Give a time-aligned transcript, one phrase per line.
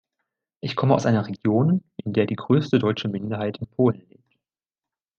[0.61, 4.35] Ich komme aus einer Region, in der die größte deutsche Minderheit in Polen lebt.